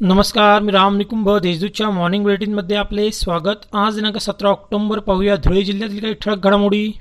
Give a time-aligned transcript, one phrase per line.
[0.00, 3.74] नमस्कार मी राम निकुंभ देशदूतच्या मॉर्निंग बुलेटिनमध्ये आपले स्वागत.
[3.74, 6.92] आज दिनांक सतरा ऑक्टोंबर पाहूया धुळे जिल्ह्यातील काही ठळक घडामोडी.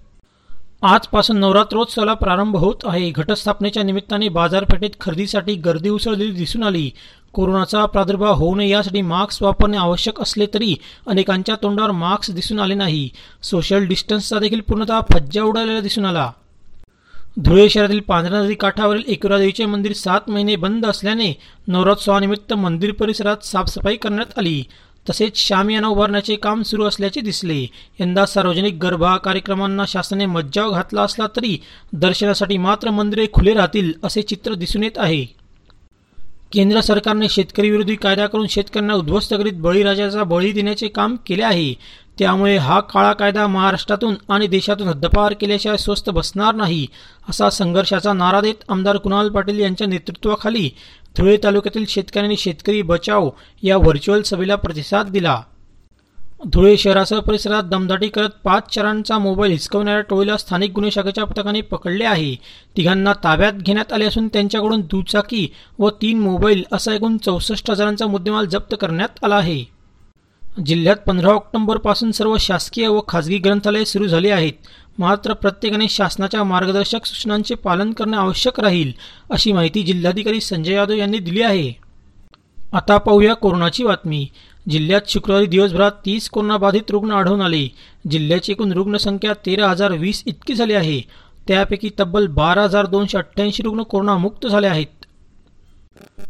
[0.81, 3.10] आजपासून नवरात्रोत्सवाला प्रारंभ होत आहे.
[3.10, 6.89] घटस्थापनेच्या निमित्ताने बाजारपेठेत खरेदीसाठी गर्दी उसळलेली दिसून आली.
[7.33, 10.75] कोरोनाचा प्रादुर्भाव होऊ नये यासाठी मास्क वापरणे आवश्यक असले तरी
[11.07, 13.09] अनेकांच्या तोंडावर मास्क दिसून आले नाही.
[13.43, 16.32] सोशल डिस्टन्सचा देखील पूर्णतः फज्जा उडालेला दिसून आला.
[17.43, 21.33] धुळे शहरातील पांढरा नदी काठावरील एकविरादेवीचे मंदिर सात महिने बंद असल्याने
[21.68, 24.64] नवरोत्सवानिमित्त मंदिर परिसरात साफसफाई करण्यात आली.
[25.09, 27.65] तसेच शामियाना उभारण्याचे काम सुरू असल्याचे दिसले.
[28.00, 31.57] यंदा सार्वजनिक गरबा कार्यक्रमांना शासनाने मज्जाव घातला असला तरी
[31.93, 35.25] दर्शनासाठी मात्र मंदिरे खुले राहतील असे चित्र दिसून येत आहे.
[36.52, 41.73] केंद्र सरकारने शेतकरी विरोधी कायदा करून शेतकऱ्यांना उद्ध्वस्त करीत बळीराजाचा बळी देण्याचे काम केले आहे.
[42.20, 46.86] त्यामुळे हा काळा कायदा महाराष्ट्रातून आणि देशातून हद्दपार केल्याशिवाय स्वस्त बसणार नाही
[47.30, 50.70] असा संघर्षाचा नारा देत आमदार कुणाल पाटील यांच्या नेतृत्वाखाली
[51.18, 53.30] धुळे तालुक्यातील शेतकऱ्यांनी शेतकरी बचाव
[53.64, 55.42] या व्हर्च्युअल सभेला प्रतिसाद दिला.
[56.46, 62.06] धुळे शहरासह परिसरात दमदाटी करत पाच चरांचा मोबाईल हिसकवणाऱ्या टोळीला स्थानिक गुन्हे शाखेच्या पथकाने पकडले
[62.06, 62.36] आहे.
[62.78, 65.48] तिघांना ताब्यात घेण्यात आले असून त्यांच्याकडून दुचाकी
[65.80, 69.77] व तीन मोबाईल असा एकूण चौसष्ट हजारांचा मुद्देमाल जप्त करण्यात आला आहे.
[70.66, 74.52] जिल्ह्यात पंधरा ऑक्टोंबरपासून सर्व शासकीय व खाजगी ग्रंथालये सुरू झाली आहेत.
[75.00, 78.91] मात्र प्रत्येकाने शासनाच्या मार्गदर्शक सूचनांचे पालन करणे आवश्यक राहील
[79.31, 81.73] अशी माहिती जिल्हाधिकारी संजय यादव यांनी दिली आहे.
[82.73, 84.28] आता पाहूया कोरोनाची बातमी.
[84.69, 87.67] जिल्ह्यात शुक्रवारी दिवसभरात तीस कोरोनाबाधित रुग्ण आढळून आले.
[88.11, 91.02] जिल्ह्याची एकूण रुग्णसंख्या तेरा हजार वीस इतकी झाली आहे.
[91.47, 95.05] त्यापैकी तब्बल बारा हजार दोनशे अठ्ठ्याऐंशी रुग्ण कोरोनामुक्त झाले आहेत.